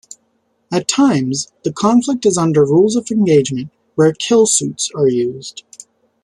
[0.71, 5.63] At times, the conflict is under rules of engagement where "killsuits" are used.